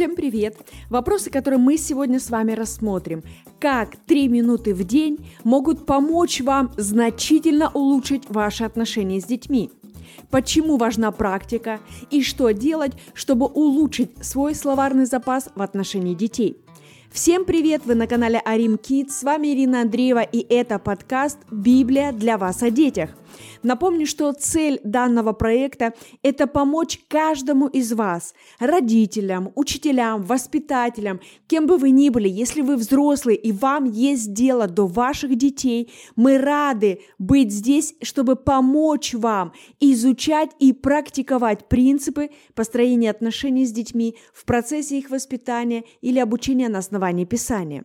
[0.00, 0.56] Всем привет!
[0.88, 3.22] Вопросы, которые мы сегодня с вами рассмотрим.
[3.58, 9.70] Как 3 минуты в день могут помочь вам значительно улучшить ваши отношения с детьми?
[10.30, 16.56] Почему важна практика и что делать, чтобы улучшить свой словарный запас в отношении детей?
[17.12, 17.82] Всем привет!
[17.84, 19.10] Вы на канале Арим Kids.
[19.10, 23.10] С вами Ирина Андреева и это подкаст «Библия для вас о детях».
[23.62, 31.76] Напомню, что цель данного проекта– это помочь каждому из вас, родителям, учителям, воспитателям, кем бы
[31.76, 37.00] вы ни были, если вы взрослые и вам есть дело до ваших детей, мы рады
[37.18, 44.98] быть здесь, чтобы помочь вам изучать и практиковать принципы построения отношений с детьми в процессе
[44.98, 47.84] их воспитания или обучения на основании Писания.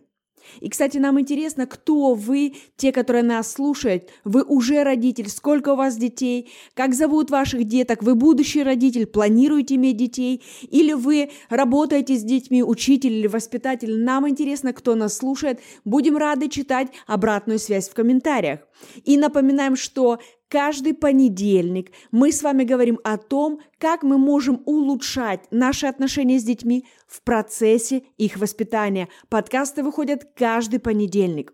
[0.60, 4.10] И, кстати, нам интересно, кто вы, те, которые нас слушают.
[4.24, 9.76] Вы уже родитель, сколько у вас детей, как зовут ваших деток, вы будущий родитель, планируете
[9.76, 13.98] иметь детей, или вы работаете с детьми, учитель или воспитатель.
[13.98, 15.60] Нам интересно, кто нас слушает.
[15.84, 18.60] Будем рады читать обратную связь в комментариях.
[19.04, 25.40] И напоминаем, что Каждый понедельник мы с вами говорим о том, как мы можем улучшать
[25.50, 29.08] наши отношения с детьми в процессе их воспитания.
[29.28, 31.52] Подкасты выходят каждый понедельник.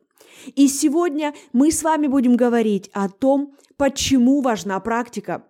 [0.54, 5.46] И сегодня мы с вами будем говорить о том, почему важна практика.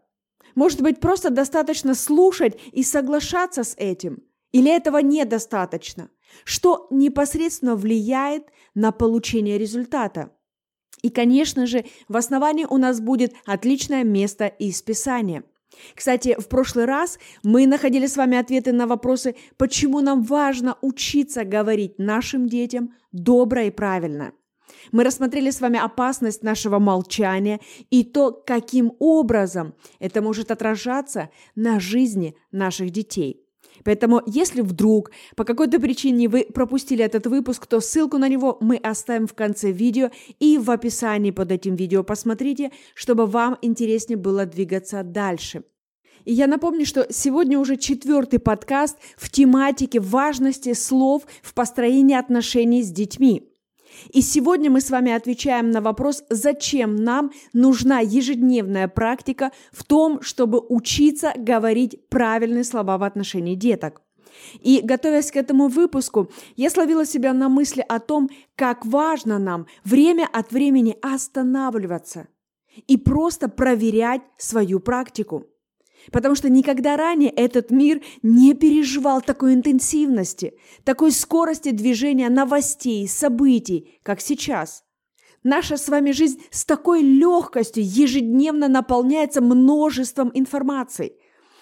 [0.54, 4.22] Может быть, просто достаточно слушать и соглашаться с этим?
[4.52, 6.10] Или этого недостаточно?
[6.44, 10.30] Что непосредственно влияет на получение результата?
[11.03, 15.45] И, конечно же, в основании у нас будет отличное место из Писания.
[15.95, 21.45] Кстати, в прошлый раз мы находили с вами ответы на вопросы, почему нам важно учиться
[21.45, 24.33] говорить нашим детям добро и правильно.
[24.91, 31.78] Мы рассмотрели с вами опасность нашего молчания и то, каким образом это может отражаться на
[31.80, 33.47] жизни наших детей.
[33.84, 38.77] Поэтому, если вдруг по какой-то причине вы пропустили этот выпуск, то ссылку на него мы
[38.77, 44.46] оставим в конце видео и в описании под этим видео посмотрите, чтобы вам интереснее было
[44.46, 45.64] двигаться дальше.
[46.24, 52.83] И я напомню, что сегодня уже четвертый подкаст в тематике важности слов в построении отношений
[52.83, 53.52] с детьми.
[54.11, 60.23] И сегодня мы с вами отвечаем на вопрос, зачем нам нужна ежедневная практика в том,
[60.23, 64.03] чтобы учиться говорить правильные слова в отношении деток.
[64.61, 69.67] И, готовясь к этому выпуску, я словила себя на мысли о том, как важно нам
[69.85, 72.29] время от времени останавливаться
[72.86, 75.47] и просто проверять свою практику.
[76.11, 80.55] Потому что никогда ранее этот мир не переживал такой интенсивности,
[80.85, 84.85] такой скорости движения новостей, событий, как сейчас.
[85.45, 91.14] Наша с вами жизнь с такой легкостью ежедневно наполняется множеством информации,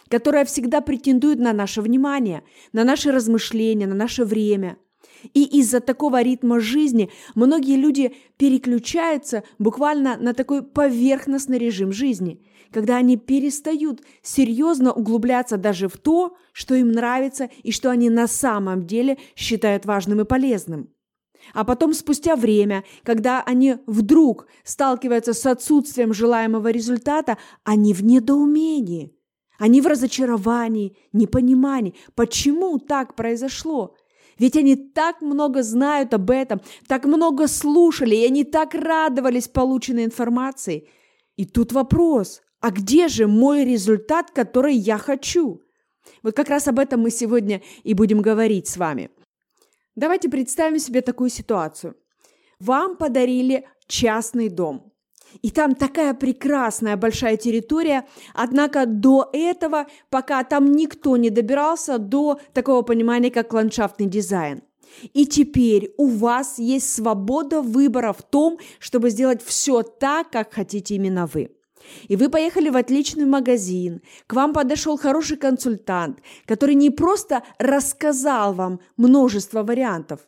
[0.08, 2.42] которая всегда претендует на наше внимание,
[2.72, 4.76] на наши размышления, на наше время–
[5.34, 12.42] и из-за такого ритма жизни многие люди переключаются буквально на такой поверхностный режим жизни,
[12.72, 18.26] когда они перестают серьезно углубляться даже в то, что им нравится и что они на
[18.26, 20.90] самом деле считают важным и полезным.
[21.54, 29.16] А потом, спустя время, когда они вдруг сталкиваются с отсутствием желаемого результата, они в недоумении,
[29.58, 33.94] они в разочаровании, непонимании, почему так произошло–
[34.40, 40.06] ведь они так много знают об этом, так много слушали, и они так радовались полученной
[40.06, 40.88] информации.
[41.36, 45.60] И тут вопрос, а где же мой результат, который я хочу?
[46.22, 49.10] Вот как раз об этом мы сегодня и будем говорить с вами.
[49.94, 51.94] Давайте представим себе такую ситуацию.
[52.58, 54.86] Вам подарили частный дом–
[55.42, 62.40] и там такая прекрасная большая территория, однако до этого, пока там никто не добирался до
[62.52, 64.62] такого понимания, как ландшафтный дизайн.
[65.14, 70.96] И теперь у вас есть свобода выбора в том, чтобы сделать все так, как хотите
[70.96, 71.50] именно вы.
[72.08, 78.52] И вы поехали в отличный магазин, к вам подошел хороший консультант, который не просто рассказал
[78.52, 80.20] вам множество вариантов,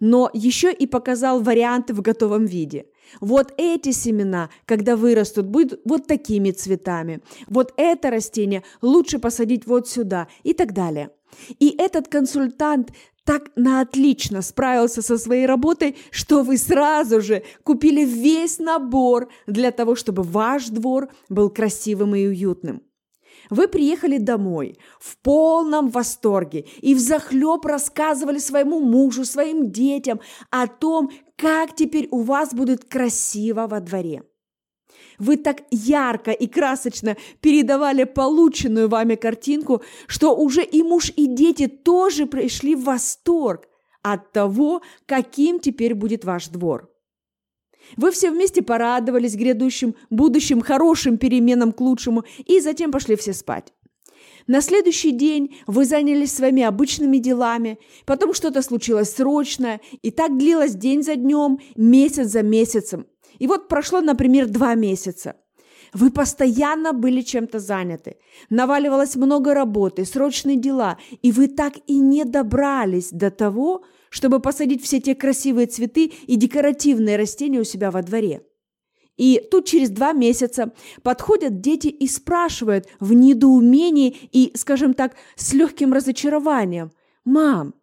[0.00, 2.86] но еще и показал варианты в готовом виде.
[3.20, 7.20] Вот эти семена, когда вырастут, будут вот такими цветами.
[7.46, 11.10] Вот это растение лучше посадить вот сюда и так далее.
[11.58, 12.90] И этот консультант
[13.24, 19.70] так на отлично справился со своей работой, что вы сразу же купили весь набор для
[19.70, 22.82] того, чтобы ваш двор был красивым и уютным.
[23.50, 30.20] Вы приехали домой в полном восторге и взахлеб рассказывали своему мужу, своим детям
[30.50, 34.22] о том, как теперь у вас будет красиво во дворе.
[35.18, 41.66] Вы так ярко и красочно передавали полученную вами картинку, что уже и муж, и дети
[41.66, 43.68] тоже пришли в восторг
[44.02, 46.90] от того, каким теперь будет ваш двор.
[47.96, 53.72] Вы все вместе порадовались грядущим, будущим хорошим переменам к лучшему и затем пошли все спать.
[54.46, 60.74] На следующий день вы занялись своими обычными делами, потом что-то случилось срочное, и так длилось
[60.74, 63.06] день за днем, месяц за месяцем.
[63.38, 65.36] И вот прошло, например, два месяца.
[65.94, 68.16] Вы постоянно были чем-то заняты.
[68.50, 74.82] Наваливалось много работы, срочные дела, и вы так и не добрались до того, чтобы посадить
[74.82, 78.42] все те красивые цветы и декоративные растения у себя во дворе.
[79.16, 80.72] И тут через два месяца
[81.02, 86.90] подходят дети и спрашивают в недоумении и, скажем так, с легким разочарованием,
[87.24, 87.74] «Мам,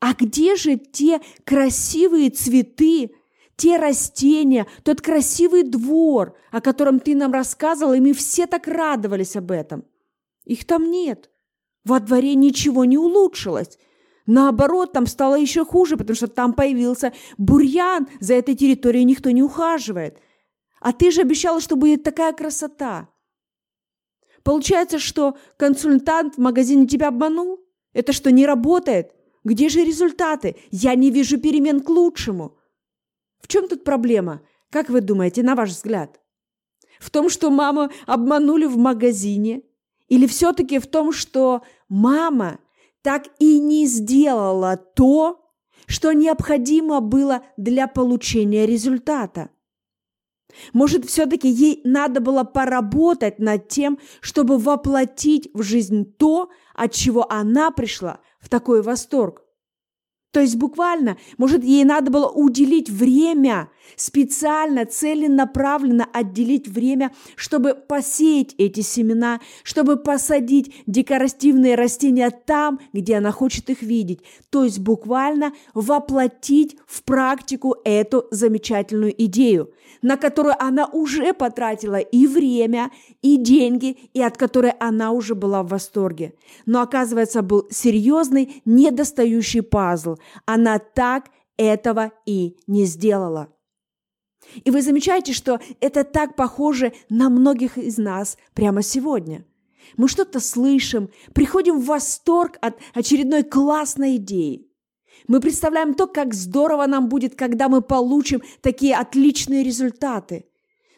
[0.00, 3.10] а где же те красивые цветы,
[3.56, 9.36] те растения, тот красивый двор, о котором ты нам рассказывал, и мы все так радовались
[9.36, 9.84] об этом?
[10.44, 11.30] Их там нет.
[11.84, 13.78] Во дворе ничего не улучшилось.
[14.26, 19.42] Наоборот, там стало еще хуже, потому что там появился бурьян, за этой территорией никто не
[19.42, 20.18] ухаживает.
[20.86, 23.08] А ты же обещала, что будет такая красота.
[24.44, 27.58] Получается, что консультант в магазине тебя обманул?
[27.92, 29.12] Это что, не работает?
[29.42, 30.54] Где же результаты?
[30.70, 32.56] Я не вижу перемен к лучшему.
[33.40, 34.42] В чем тут проблема?
[34.70, 36.20] Как вы думаете, на ваш взгляд?
[37.00, 39.62] В том, что маму обманули в магазине?
[40.06, 42.60] Или все-таки в том, что мама
[43.02, 45.50] так и не сделала то,
[45.88, 49.50] что необходимо было для получения результата?
[50.72, 57.30] Может, все-таки ей надо было поработать над тем, чтобы воплотить в жизнь то, от чего
[57.30, 59.45] она пришла в такой восторг?
[60.32, 68.54] То есть буквально, может, ей надо было уделить время, специально, целенаправленно отделить время, чтобы посеять
[68.58, 74.20] эти семена, чтобы посадить декоративные растения там, где она хочет их видеть.
[74.50, 82.26] То есть буквально воплотить в практику эту замечательную идею, на которую она уже потратила и
[82.26, 82.90] время,
[83.22, 86.34] и деньги, и от которой она уже была в восторге.
[86.66, 93.52] Но, оказывается, был серьезный недостающий пазл– она так этого и не сделала.
[94.64, 99.44] И вы замечаете, что это так похоже на многих из нас прямо сегодня.
[99.96, 104.68] Мы что-то слышим, приходим в восторг от очередной классной идеи.
[105.28, 110.46] Мы представляем то, как здорово нам будет, когда мы получим такие отличные результаты.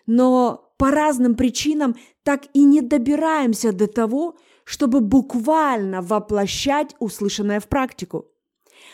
[0.07, 7.69] Но по разным причинам так и не добираемся до того, чтобы буквально воплощать услышанное в
[7.69, 8.27] практику.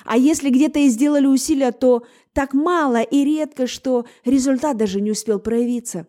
[0.05, 5.11] А если где-то и сделали усилия, то так мало и редко, что результат даже не
[5.11, 6.07] успел проявиться.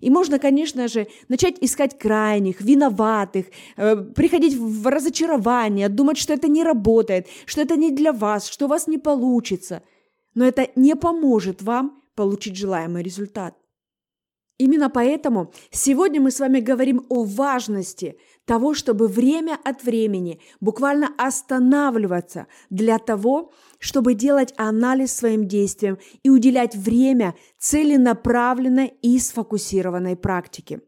[0.00, 3.46] И можно, конечно же, начать искать крайних, виноватых,
[3.76, 8.66] э, приходить в разочарование, думать, что это не работает, что это не для вас, что
[8.66, 9.82] у вас не получится.
[10.34, 13.54] Но это не поможет вам получить желаемый результат.
[14.58, 21.10] Именно поэтому сегодня мы с вами говорим о важности того, чтобы время от времени буквально
[21.16, 30.80] останавливаться для того, чтобы делать анализ своим действиям и уделять время целенаправленной и сфокусированной практике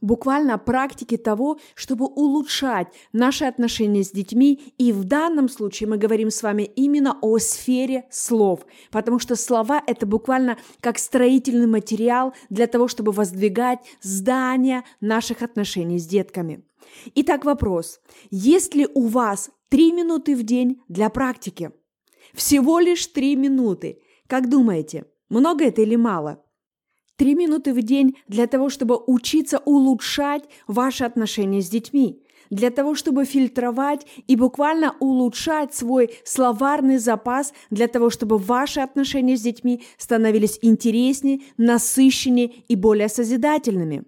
[0.00, 4.74] буквально практики того, чтобы улучшать наши отношения с детьми.
[4.78, 9.82] И в данном случае мы говорим с вами именно о сфере слов, потому что слова–
[9.86, 16.64] это буквально как строительный материал для того, чтобы воздвигать здания наших отношений с детками.
[17.14, 18.00] Итак, вопрос.
[18.30, 21.72] Есть ли у вас три минуты в день для практики?
[22.34, 24.00] Всего лишь три минуты.
[24.26, 26.42] Как думаете, много это или мало?
[27.18, 32.94] Три минуты в день для того, чтобы учиться улучшать ваши отношения с детьми, для того,
[32.94, 39.82] чтобы фильтровать и буквально улучшать свой словарный запас, для того, чтобы ваши отношения с детьми
[39.96, 44.04] становились интереснее, насыщеннее и более созидательными.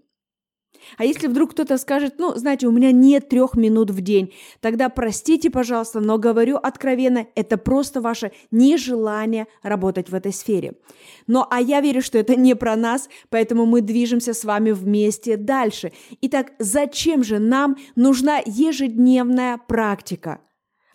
[0.97, 4.89] А если вдруг кто-то скажет, ну, знаете, у меня нет трех минут в день, тогда
[4.89, 10.75] простите, пожалуйста, но говорю откровенно, это просто ваше нежелание работать в этой сфере.
[11.27, 15.37] Но а я верю, что это не про нас, поэтому мы движемся с вами вместе
[15.37, 15.93] дальше.
[16.23, 20.41] Итак, зачем же нам нужна ежедневная практика?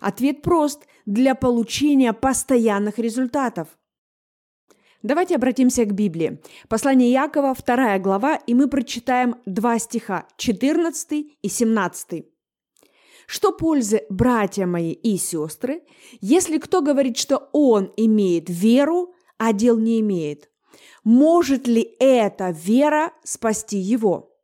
[0.00, 3.68] Ответ прост– для получения постоянных результатов.
[5.06, 6.40] Давайте обратимся к Библии.
[6.68, 12.24] Послание Якова, 2 глава, и мы прочитаем два стиха, 14 и 17.
[13.28, 15.84] Что пользы, братья мои и сестры,
[16.20, 20.50] если кто говорит, что он имеет веру, а дел не имеет?
[21.04, 24.36] может ли эта вера спасти его?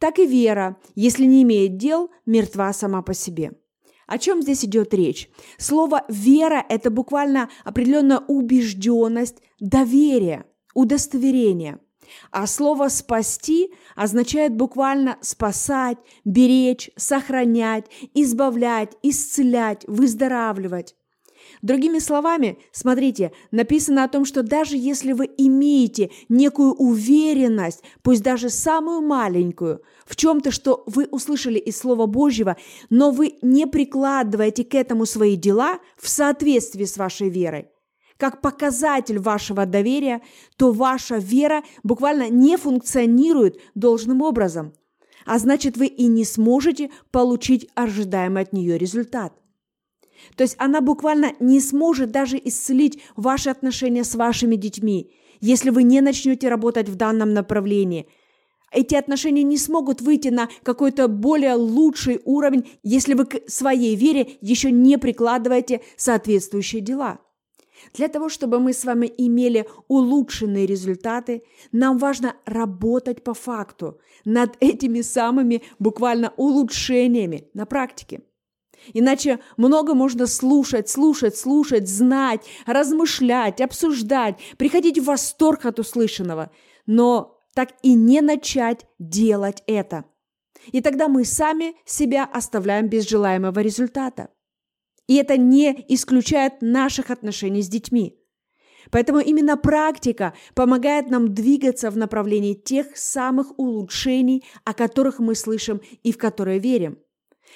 [0.00, 3.52] Так и вера, если не имеет дел, мертва сама по себе.
[4.10, 5.30] О чем здесь идет речь?
[5.56, 11.78] Слово «вера»– это буквально определенная убежденность, доверие, удостоверение.
[12.32, 20.96] А слово «спасти» означает буквально спасать, беречь, сохранять, избавлять, исцелять, выздоравливать.
[21.62, 28.48] Другими словами, смотрите, написано о том, что даже если вы имеете некую уверенность, пусть даже
[28.48, 32.56] самую маленькую, в чем-то, что вы услышали из Слова Божьего,
[32.88, 37.68] но вы не прикладываете к этому свои дела в соответствии с вашей верой,
[38.16, 40.22] как показатель вашего доверия,
[40.56, 44.72] то ваша вера буквально не функционирует должным образом,
[45.26, 49.34] а значит, вы и не сможете получить ожидаемый от нее результат.
[50.36, 55.82] То есть она буквально не сможет даже исцелить ваши отношения с вашими детьми, если вы
[55.82, 58.06] не начнете работать в данном направлении.
[58.72, 64.38] Эти отношения не смогут выйти на какой-то более лучший уровень, если вы к своей вере
[64.40, 67.18] еще не прикладываете соответствующие дела.
[67.94, 74.56] Для того, чтобы мы с вами имели улучшенные результаты, нам важно работать по факту над
[74.60, 78.20] этими самыми буквально улучшениями на практике.
[78.92, 86.50] Иначе много можно слушать, слушать, слушать, знать, размышлять, обсуждать, приходить в восторг от услышанного,
[86.86, 90.04] но так и не начать делать это.
[90.72, 94.28] И тогда мы сами себя оставляем без желаемого результата.
[95.06, 98.16] И это не исключает наших отношений с детьми.
[98.90, 105.80] Поэтому именно практика помогает нам двигаться в направлении тех самых улучшений, о которых мы слышим
[106.02, 106.98] и в которые верим.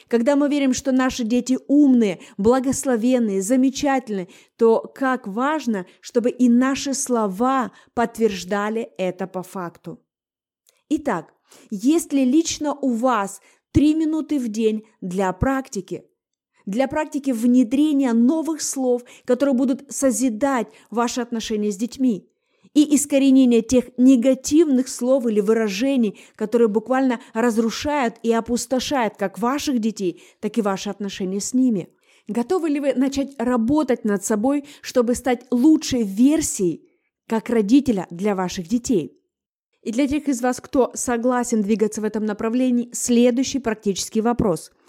[0.08, 6.94] Когда мы верим, что наши дети умные, благословенные, замечательные, то как важно, чтобы и наши
[6.94, 10.00] слова подтверждали это по факту.
[10.88, 11.32] Итак,
[11.70, 13.40] есть ли лично у вас
[13.72, 16.04] три минуты в день для практики?
[16.66, 22.28] Для практики внедрения новых слов, которые будут созидать ваши отношения с детьми–
[22.74, 30.22] и искоренение тех негативных слов или выражений, которые буквально разрушают и опустошают как ваших детей,
[30.40, 31.88] так и ваши отношения с ними.
[32.26, 36.88] Готовы ли вы начать работать над собой, чтобы стать лучшей версией
[37.26, 39.23] как родителя для ваших детей?
[39.84, 44.72] И для тех из вас, кто согласен двигаться в этом направлении, следующий практический вопрос–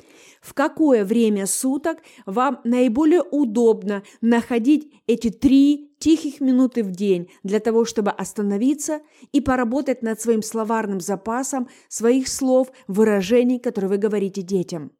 [0.45, 1.97] в какое время суток
[2.27, 9.41] вам наиболее удобно находить эти три тихих минуты в день для того, чтобы остановиться и
[9.41, 14.91] поработать над своим словарным запасом своих слов, выражений, которые вы говорите детям.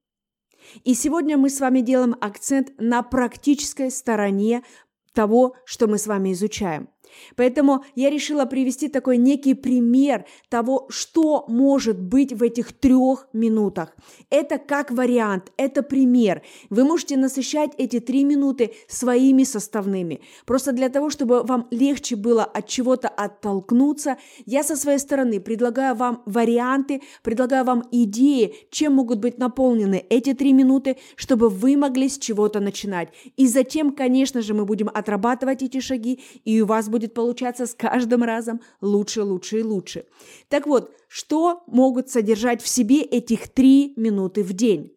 [0.83, 4.63] И сегодня мы с вами делаем акцент на практической стороне
[5.13, 6.89] того, что мы с вами изучаем.
[7.35, 13.95] Поэтому я решила привести такой некий пример того, что может быть в этих трех минутах.
[14.29, 16.41] Это как вариант, это пример.
[16.69, 20.21] Вы можете насыщать эти три минуты своими составными.
[20.45, 25.95] Просто для того, чтобы вам легче было от чего-то оттолкнуться, я со своей стороны предлагаю
[25.95, 32.09] вам варианты, предлагаю вам идеи, чем могут быть наполнены эти три минуты, чтобы вы могли
[32.09, 33.09] с чего-то начинать.
[33.37, 37.65] И затем, конечно же, мы будем отрабатывать эти шаги, и у вас будет будет получаться
[37.65, 40.05] с каждым разом лучше, лучше и лучше.
[40.49, 44.91] Так вот, что могут содержать в себе этих три минуты в день?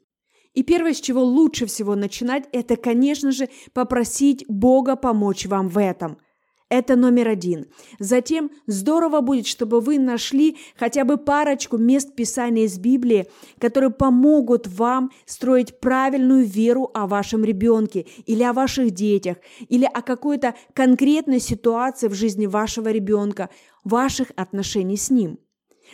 [0.55, 5.79] И первое, с чего лучше всего начинать, это, конечно же, попросить Бога помочь вам в
[5.79, 6.19] этом–
[6.69, 7.67] это номер один.
[7.99, 13.27] Затем здорово будет, чтобы вы нашли хотя бы парочку мест Писания из Библии,
[13.59, 20.03] которые помогут вам строить правильную веру о вашем ребенке или о ваших детях, или о
[20.03, 23.49] какой-то конкретной ситуации в жизни вашего ребенка,
[23.85, 25.39] ваших отношений с ним.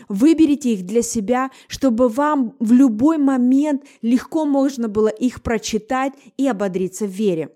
[0.09, 6.49] Выберите их для себя, чтобы вам в любой момент легко можно было их прочитать и
[6.49, 7.51] ободриться в вере.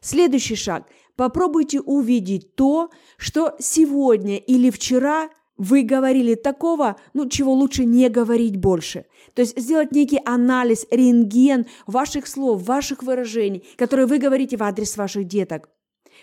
[0.00, 5.28] Следующий шаг– Попробуйте увидеть то, что сегодня или вчера
[5.58, 9.04] вы говорили такого, ну, чего лучше не говорить больше.
[9.34, 14.96] То есть сделать некий анализ, рентген ваших слов, ваших выражений, которые вы говорите в адрес
[14.96, 15.68] ваших деток.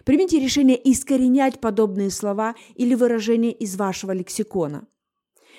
[0.04, 4.88] Примите решение искоренять подобные слова или выражения из вашего лексикона.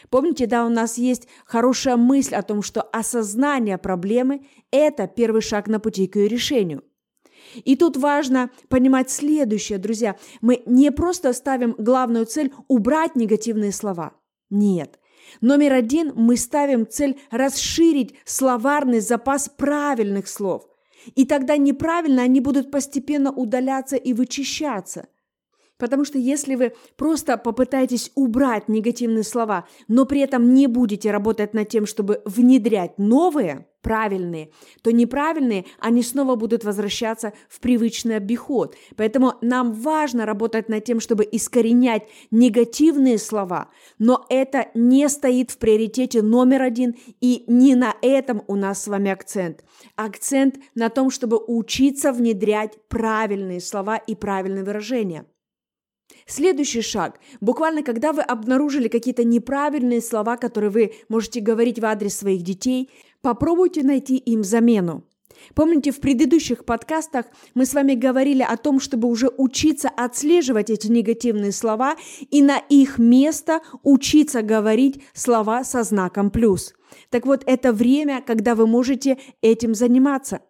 [0.09, 5.69] Помните, да, у нас есть хорошая мысль о том, что осознание проблемы– это первый шаг
[5.69, 6.83] на пути к ее решению.
[7.65, 10.17] И тут важно понимать следующее, друзья.
[10.41, 14.13] Мы не просто ставим главную цель убрать негативные слова.
[14.51, 14.99] Нет.
[15.41, 20.67] Номер один мы ставим цель расширить словарный запас правильных слов.
[21.15, 25.09] И тогда неправильно они будут постепенно удаляться и вычищаться.
[25.79, 31.55] Потому что если вы просто попытаетесь убрать негативные слова, но при этом не будете работать
[31.55, 34.51] над тем, чтобы внедрять новые, правильные,
[34.83, 38.77] то неправильные, они снова будут возвращаться в привычный обиход.
[38.97, 45.59] Поэтому нам важно работать над тем, чтобы искоренять негативные слова, но это не стоит в
[45.59, 49.65] приоритете номер один, и не на этом у нас с вами акцент.
[49.97, 55.27] Акцент на том, чтобы учиться внедрять правильные слова и правильные выражения.
[56.27, 57.19] Следующий шаг.
[57.41, 62.91] Буквально, когда вы обнаружили какие-то неправильные слова, которые вы можете говорить в адрес своих детей,
[63.23, 65.05] попробуйте найти им замену.
[65.55, 70.89] Помните, в предыдущих подкастах мы с вами говорили о том, чтобы уже учиться отслеживать эти
[70.89, 71.97] негативные слова
[72.31, 76.75] и на их место учиться говорить слова со знаком плюс.
[77.09, 80.41] Так вот, это время, когда вы можете этим заниматься.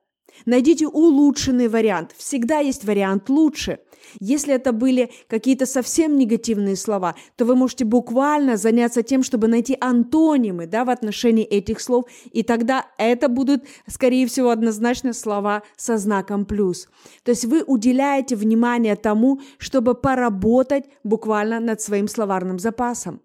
[0.47, 2.15] Найдите улучшенный вариант.
[2.17, 3.79] Всегда есть вариант лучше–
[4.19, 9.77] если это были какие-то совсем негативные слова, то вы можете буквально заняться тем, чтобы найти
[9.81, 15.99] антонимы да, в отношении этих слов, и тогда это будут, скорее всего, однозначно слова со
[15.99, 16.89] знаком плюс.
[17.23, 23.21] То есть вы уделяете внимание тому, чтобы поработать буквально над своим словарным запасом.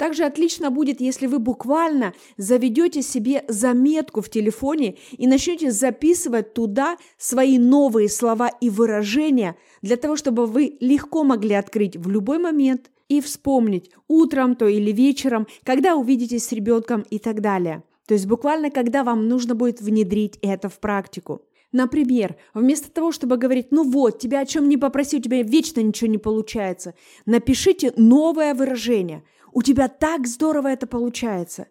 [0.00, 6.96] Также отлично будет, если вы буквально заведете себе заметку в телефоне и начнете записывать туда
[7.18, 12.90] свои новые слова и выражения, для того, чтобы вы легко могли открыть в любой момент
[13.10, 17.82] и вспомнить утром то или вечером, когда увидитесь с ребенком и так далее.
[18.06, 21.42] То есть буквально, когда вам нужно будет внедрить это в практику.
[21.72, 25.80] Например, вместо того, чтобы говорить, ну вот, тебя о чем не попроси, у тебя вечно
[25.80, 26.94] ничего не получается,
[27.26, 31.68] напишите новое выражение– у тебя так здорово это получается.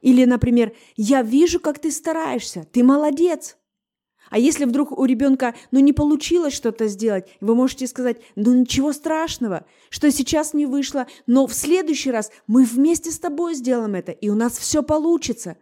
[0.00, 3.56] Или, например, я вижу, как ты стараешься, ты молодец.
[4.30, 8.92] А если вдруг у ребенка ну, не получилось что-то сделать, вы можете сказать, ну ничего
[8.92, 14.12] страшного, что сейчас не вышло, но в следующий раз мы вместе с тобой сделаем это,
[14.12, 15.56] и у нас все получится.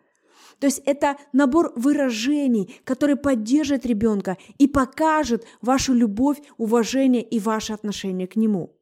[0.60, 7.72] То есть это набор выражений, который поддержит ребенка и покажет вашу любовь, уважение и ваше
[7.72, 8.77] отношение к нему.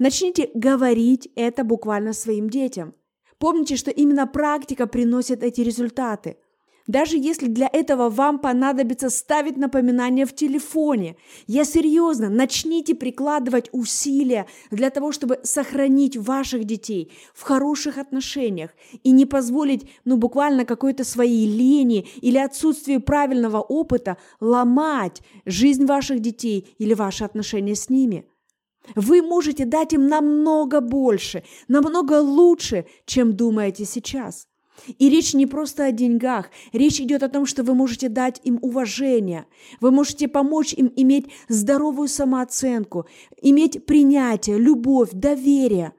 [0.00, 2.94] Начните говорить это буквально своим детям.
[3.38, 6.38] Помните, что именно практика приносит эти результаты.
[6.86, 14.46] Даже если для этого вам понадобится ставить напоминания в телефоне, я серьезно, начните прикладывать усилия
[14.70, 18.70] для того, чтобы сохранить ваших детей в хороших отношениях
[19.04, 26.20] и не позволить, ну, буквально какой-то своей лени или отсутствие правильного опыта ломать жизнь ваших
[26.20, 28.24] детей или ваши отношения с ними.
[28.94, 34.46] Вы можете дать им намного больше, намного лучше, чем думаете сейчас.
[34.98, 38.58] И речь не просто о деньгах, речь идет о том, что вы можете дать им
[38.62, 39.46] уважение,
[39.80, 43.06] вы можете помочь им иметь здоровую самооценку,
[43.42, 45.92] иметь принятие, любовь, доверие.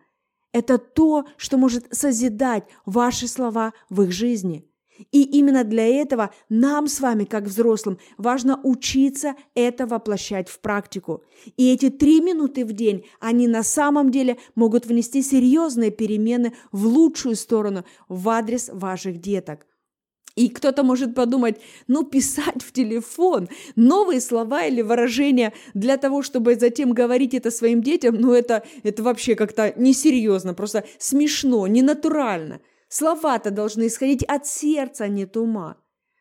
[0.51, 4.65] Это то, что может созидать ваши слова в их жизни–
[5.11, 11.23] и именно для этого нам с вами, как взрослым, важно учиться это воплощать в практику.
[11.57, 16.85] И эти три минуты в день, они на самом деле могут внести серьезные перемены в
[16.85, 19.65] лучшую сторону в адрес ваших деток.
[20.35, 26.55] И кто-то может подумать, ну, писать в телефон новые слова или выражения для того, чтобы
[26.55, 32.61] затем говорить это своим детям, ну, это, это вообще как-то несерьезно, просто смешно, ненатурально.
[32.91, 35.77] Слова-то должны исходить от сердца, а не от ума.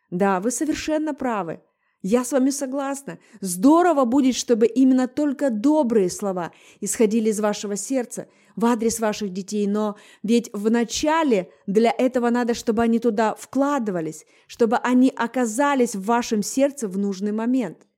[0.09, 1.63] Да, вы совершенно правы.
[2.01, 3.19] Я с вами согласна.
[3.41, 9.67] Здорово будет, чтобы именно только добрые слова исходили из вашего сердца в адрес ваших детей,
[9.67, 16.45] но ведь вначале для этого надо, чтобы они туда вкладывались, чтобы они оказались в вашем
[16.45, 17.89] сердце в нужный момент.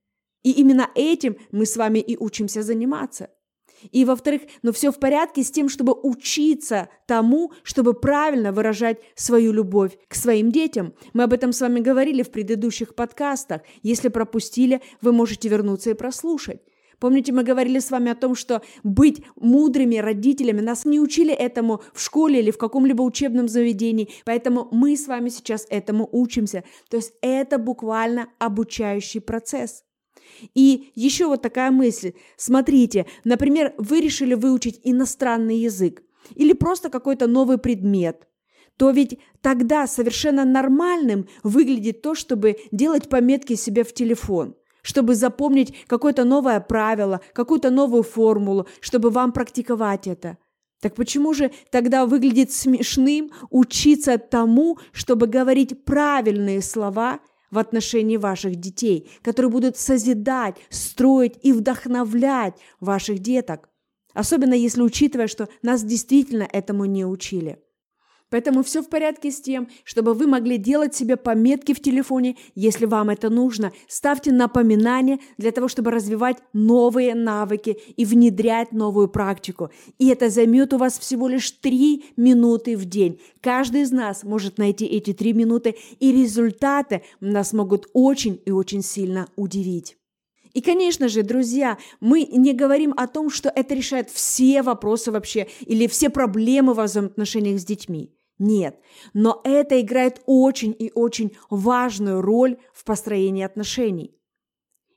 [0.44, 3.28] И именно этим мы с вами и учимся заниматься–
[3.90, 9.52] и, во-вторых, но все в порядке с тем, чтобы учиться тому, чтобы правильно выражать свою
[9.52, 10.94] любовь к своим детям.
[11.12, 13.62] Мы об этом с вами говорили в предыдущих подкастах.
[13.82, 16.60] Если пропустили, вы можете вернуться и прослушать.
[17.02, 21.82] Помните, мы говорили с вами о том, что быть мудрыми родителями, нас не учили этому
[21.92, 26.62] в школе или в каком-либо учебном заведении, поэтому мы с вами сейчас этому учимся.
[26.88, 29.82] То есть это буквально обучающий процесс.
[30.54, 32.12] И еще вот такая мысль.
[32.36, 36.02] Смотрите, например, вы решили выучить иностранный язык
[36.34, 38.26] или просто какой-то новый предмет–
[38.76, 45.74] то ведь тогда совершенно нормальным выглядит то, чтобы делать пометки себе в телефон, чтобы запомнить
[45.86, 50.38] какое-то новое правило, какую-то новую формулу, чтобы вам практиковать это.
[50.80, 57.20] Так почему же тогда выглядит смешным учиться тому, чтобы говорить правильные слова–
[57.52, 63.68] в отношении ваших детей, которые будут созидать, строить и вдохновлять ваших деток.
[64.14, 67.62] Особенно если учитывая, что нас действительно этому не учили.
[68.32, 72.86] Поэтому все в порядке с тем, чтобы вы могли делать себе пометки в телефоне, если
[72.86, 73.72] вам это нужно.
[73.88, 79.70] Ставьте напоминания для того, чтобы развивать новые навыки и внедрять новую практику.
[79.98, 83.20] И это займет у вас всего лишь 3 минуты в день.
[83.42, 88.82] Каждый из нас может найти эти 3 минуты, и результаты нас могут очень и очень
[88.82, 89.98] сильно удивить.
[90.54, 95.48] И, конечно же, друзья, мы не говорим о том, что это решает все вопросы вообще
[95.66, 98.10] или все проблемы в взаимоотношениях с детьми.
[98.42, 98.80] Нет,
[99.14, 104.18] но это играет очень и очень важную роль в построении отношений.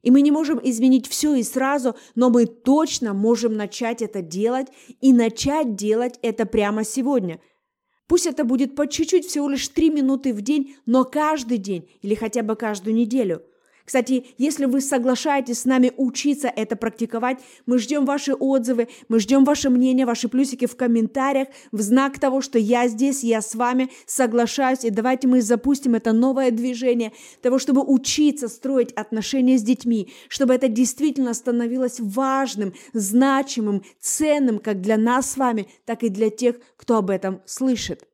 [0.01, 4.69] И мы не можем изменить все и сразу, но мы точно можем начать это делать
[4.99, 7.39] и начать делать это прямо сегодня.
[8.07, 12.15] Пусть это будет по чуть-чуть, всего лишь 3 минуты в день, но каждый день или
[12.15, 13.43] хотя бы каждую неделю–
[13.85, 19.45] кстати, если вы соглашаетесь с нами учиться это практиковать, мы ждем ваши отзывы, мы ждем
[19.45, 23.91] ваше мнение, ваши плюсики в комментариях в знак того, что я здесь, я с вами
[24.07, 30.11] соглашаюсь, и давайте мы запустим это новое движение того, чтобы учиться строить отношения с детьми,
[30.29, 36.31] чтобы это действительно становилось важным, значимым, ценным как для нас с вами, так и для
[36.31, 38.07] тех, кто об этом слышит.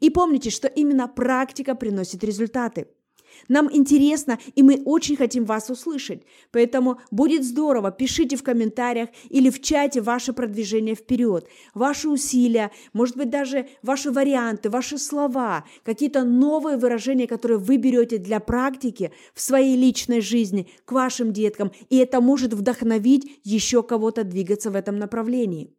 [0.00, 2.88] И помните, что именно практика приносит результаты–
[3.48, 6.22] нам интересно, и мы очень хотим вас услышать.
[6.52, 13.16] Поэтому будет здорово, пишите в комментариях или в чате ваше продвижение вперед, ваши усилия, может
[13.16, 19.40] быть, даже ваши варианты, ваши слова, какие-то новые выражения, которые вы берете для практики в
[19.40, 24.98] своей личной жизни к вашим деткам, и это может вдохновить еще кого-то двигаться в этом
[24.98, 25.74] направлении.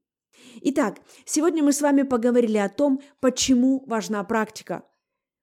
[0.62, 4.84] Итак, сегодня мы с вами поговорили о том, почему важна практика–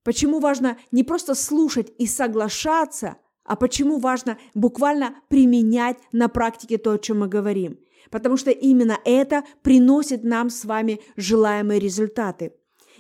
[0.09, 6.93] Почему важно не просто слушать и соглашаться, а почему важно буквально применять на практике то,
[6.93, 7.79] о чем мы говорим.
[8.11, 12.55] Потому что именно это приносит нам с вами желаемые результаты.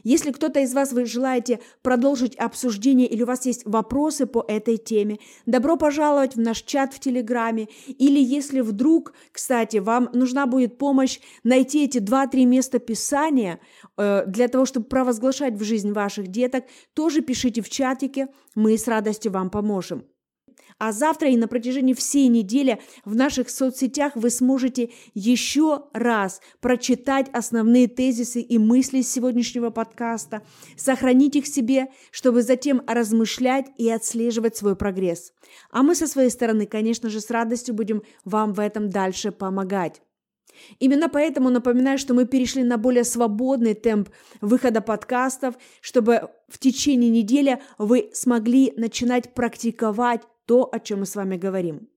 [0.05, 4.77] Если кто-то из вас вы желаете продолжить обсуждение или у вас есть вопросы по этой
[4.77, 7.69] теме, добро пожаловать в наш чат в Телеграме.
[7.87, 13.61] Или если вдруг, кстати, вам нужна будет помощь найти эти два-три места Писания
[13.97, 18.89] э, для того, чтобы провозглашать в жизнь ваших деток, тоже пишите в чатике, мы с
[18.89, 20.05] радостью вам поможем.
[20.79, 27.29] А завтра и на протяжении всей недели в наших соцсетях вы сможете еще раз прочитать
[27.33, 30.43] основные тезисы и мысли сегодняшнего подкаста,
[30.77, 35.33] сохранить их себе, чтобы затем размышлять и отслеживать свой прогресс.
[35.71, 40.01] А мы со своей стороны, конечно же, с радостью будем вам в этом дальше помогать.
[40.79, 44.11] Именно поэтому напоминаю, что мы перешли на более свободный темп
[44.41, 51.15] выхода подкастов, чтобы в течение недели вы смогли начинать практиковать то, о чем мы с
[51.15, 51.91] вами говорим.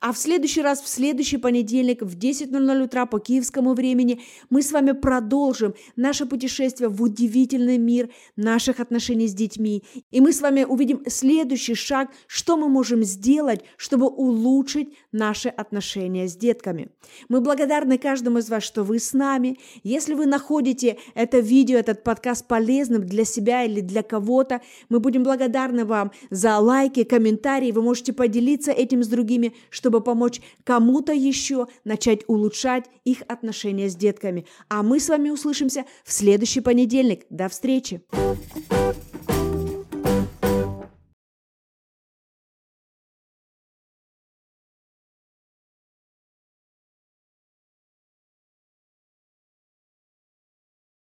[0.00, 4.20] А в следующий раз, в следующий понедельник в 10.00 утра по киевскому времени
[4.50, 9.82] мы с вами продолжим наше путешествие в удивительный мир наших отношений с детьми.
[10.10, 16.28] И мы с вами увидим следующий шаг, что мы можем сделать, чтобы улучшить наши отношения
[16.28, 16.90] с детками.
[17.28, 19.58] Мы благодарны каждому из вас, что вы с нами.
[19.82, 25.22] Если вы находите это видео, этот подкаст полезным для себя или для кого-то, мы будем
[25.22, 27.72] благодарны вам за лайки, комментарии.
[27.72, 33.96] Вы можете поделиться этим с другими, чтобы помочь кому-то еще начать улучшать их отношения с
[33.96, 34.46] детками.
[34.68, 37.26] А мы с вами услышимся в следующий понедельник.
[37.28, 38.02] До встречи!